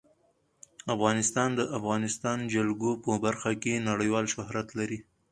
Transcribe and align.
افغانستان 0.95 1.49
د 1.55 1.57
د 1.59 1.61
افغانستان 1.77 2.37
جلکو 2.53 2.89
په 3.03 3.11
برخه 3.25 3.51
کې 3.61 3.83
نړیوال 3.89 4.25
شهرت 4.33 4.67
لري. 4.79 4.99